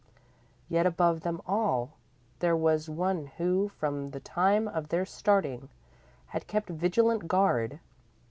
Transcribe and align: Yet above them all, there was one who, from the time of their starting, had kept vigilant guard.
Yet 0.67 0.87
above 0.87 1.21
them 1.21 1.43
all, 1.45 1.91
there 2.39 2.57
was 2.57 2.89
one 2.89 3.27
who, 3.37 3.69
from 3.69 4.09
the 4.09 4.19
time 4.19 4.67
of 4.67 4.89
their 4.89 5.05
starting, 5.05 5.69
had 6.25 6.47
kept 6.47 6.69
vigilant 6.69 7.27
guard. 7.27 7.79